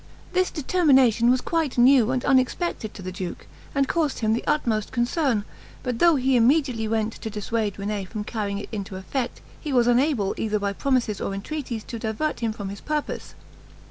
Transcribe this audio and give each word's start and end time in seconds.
This 0.33 0.49
determination 0.49 1.29
was 1.29 1.41
quite 1.41 1.77
new 1.77 2.09
and 2.09 2.25
unexpected 2.25 2.91
to 2.95 3.03
the 3.03 3.11
duke, 3.11 3.45
and 3.75 3.87
caused 3.87 4.17
him 4.17 4.33
the 4.33 4.43
utmost 4.47 4.91
concern; 4.91 5.45
but 5.83 5.99
though 5.99 6.15
he 6.15 6.35
immediately 6.35 6.87
went 6.87 7.13
to 7.13 7.29
dissuade 7.29 7.75
René 7.75 8.07
from 8.07 8.23
carrying 8.23 8.57
it 8.57 8.69
into 8.71 8.95
effect, 8.95 9.41
he 9.59 9.71
was 9.71 9.85
unable 9.85 10.33
either 10.39 10.57
by 10.57 10.73
promises 10.73 11.21
or 11.21 11.35
entreaties 11.35 11.83
to 11.83 11.99
divert 11.99 12.39
him 12.39 12.51
from 12.51 12.69
his 12.69 12.81
purpose. 12.81 13.35